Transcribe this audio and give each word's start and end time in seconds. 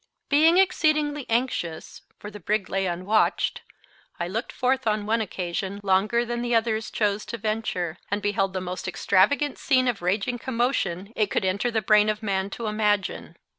Being 0.29 0.57
exceedingly 0.57 1.27
anxious, 1.29 2.01
for 2.17 2.31
the 2.31 2.39
brig 2.39 2.69
lay 2.71 2.87
unwatched, 2.87 3.61
I 4.19 4.27
looked 4.27 4.51
forth 4.51 4.87
on 4.87 5.05
one 5.05 5.21
occasion 5.21 5.79
longer 5.83 6.25
than 6.25 6.41
the 6.41 6.55
others 6.55 6.89
chose 6.89 7.23
to 7.27 7.37
venture, 7.37 7.99
and 8.09 8.19
beheld 8.19 8.53
the 8.53 8.61
most 8.61 8.87
extravagant 8.87 9.59
scene 9.59 9.87
of 9.87 10.01
raging 10.01 10.39
commotion 10.39 11.13
it 11.15 11.29
could 11.29 11.45
enter 11.45 11.69
the 11.69 11.83
brain 11.83 12.09
of 12.09 12.23
man 12.23 12.49
to 12.49 12.65
imagine. 12.65 13.37